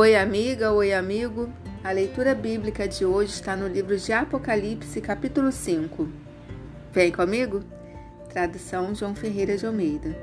[0.00, 1.52] Oi, amiga, oi, amigo.
[1.82, 6.08] A leitura bíblica de hoje está no livro de Apocalipse, capítulo 5.
[6.92, 7.64] Vem comigo?
[8.32, 10.16] Tradução João Ferreira de Almeida.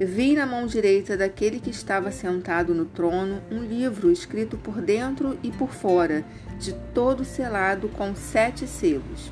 [0.00, 5.38] Vi na mão direita daquele que estava sentado no trono um livro escrito por dentro
[5.40, 6.24] e por fora,
[6.58, 9.30] de todo selado com sete selos.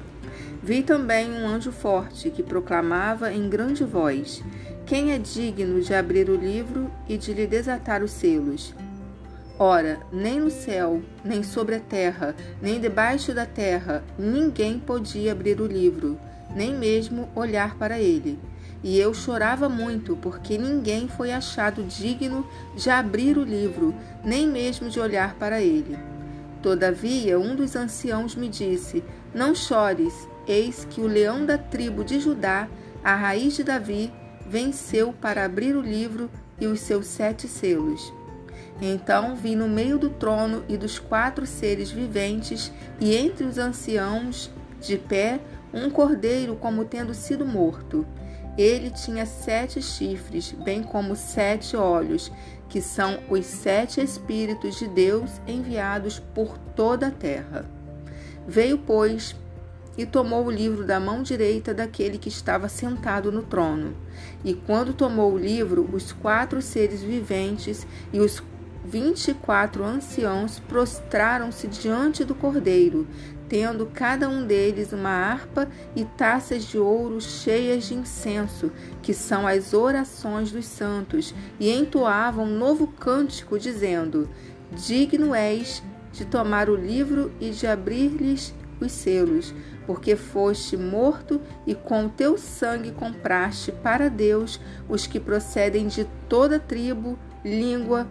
[0.62, 4.44] Vi também um anjo forte que proclamava em grande voz:
[4.86, 8.72] Quem é digno de abrir o livro e de lhe desatar os selos?
[9.58, 15.60] Ora, nem no céu, nem sobre a terra, nem debaixo da terra, ninguém podia abrir
[15.60, 16.18] o livro,
[16.54, 18.38] nem mesmo olhar para ele.
[18.82, 24.88] E eu chorava muito, porque ninguém foi achado digno de abrir o livro, nem mesmo
[24.88, 25.96] de olhar para ele.
[26.60, 32.18] Todavia, um dos anciãos me disse: Não chores, eis que o leão da tribo de
[32.18, 32.68] Judá,
[33.04, 34.12] a raiz de Davi,
[34.48, 36.28] venceu para abrir o livro
[36.60, 38.12] e os seus sete selos.
[38.80, 44.50] Então vi no meio do trono e dos quatro seres viventes, e entre os anciãos,
[44.80, 45.40] de pé,
[45.72, 48.06] um cordeiro como tendo sido morto.
[48.58, 52.30] Ele tinha sete chifres, bem como sete olhos,
[52.68, 57.64] que são os sete Espíritos de Deus enviados por toda a terra.
[58.46, 59.36] Veio, pois,
[59.96, 63.94] e tomou o livro da mão direita daquele que estava sentado no trono.
[64.44, 68.42] E quando tomou o livro, os quatro seres viventes e os
[68.84, 73.06] vinte e quatro anciãos prostraram-se diante do cordeiro,
[73.48, 79.46] tendo cada um deles uma harpa e taças de ouro cheias de incenso, que são
[79.46, 84.28] as orações dos santos, e entoavam um novo cântico, dizendo:
[84.72, 85.82] Digno és
[86.12, 89.54] de tomar o livro e de abrir-lhes os selos,
[89.86, 96.58] porque foste morto e com teu sangue compraste para Deus os que procedem de toda
[96.58, 98.06] tribo, língua,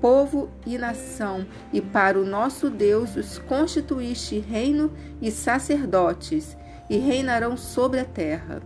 [0.00, 6.56] povo e nação, e para o nosso Deus os constituíste reino e sacerdotes,
[6.88, 8.60] e reinarão sobre a terra.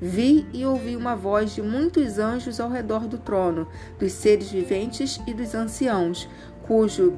[0.00, 3.68] Vi e ouvi uma voz de muitos anjos ao redor do trono,
[3.98, 6.28] dos seres viventes e dos anciãos,
[6.66, 7.14] cujo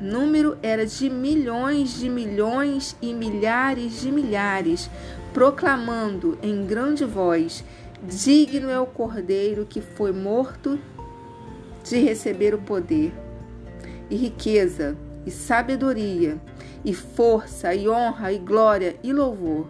[0.00, 4.90] número era de milhões de milhões e milhares de milhares,
[5.32, 7.64] proclamando em grande voz:
[8.02, 10.78] Digno é o cordeiro que foi morto
[11.84, 13.12] de receber o poder,
[14.10, 16.38] e riqueza, e sabedoria,
[16.84, 19.66] e força, e honra, e glória, e louvor.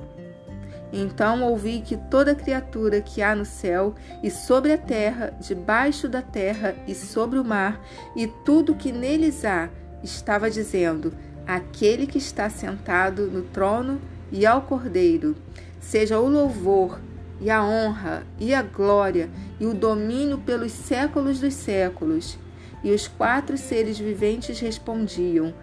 [0.92, 6.22] Então ouvi que toda criatura que há no céu e sobre a terra, debaixo da
[6.22, 7.84] terra e sobre o mar,
[8.16, 9.68] e tudo que neles há,
[10.02, 11.12] estava dizendo:
[11.46, 14.00] Aquele que está sentado no trono
[14.30, 15.34] e ao Cordeiro,
[15.80, 17.00] seja o louvor
[17.40, 22.38] e a honra, e a glória, e o domínio pelos séculos dos séculos.
[22.82, 25.54] E os quatro seres viventes respondiam: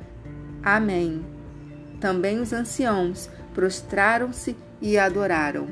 [0.64, 1.26] Amém.
[2.00, 5.68] Também os anciãos prostraram-se e adoraram.